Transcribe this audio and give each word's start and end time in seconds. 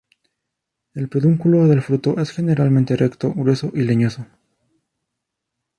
El 0.95 1.09
pedúnculo 1.09 1.67
del 1.67 1.83
fruto 1.83 2.17
es 2.19 2.31
generalmente 2.31 2.95
recto, 2.95 3.33
grueso 3.35 3.69
y 3.75 3.81
leñoso. 3.83 4.25